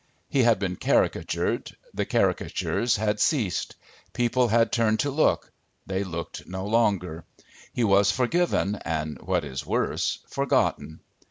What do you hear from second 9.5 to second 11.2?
worse, forgotten.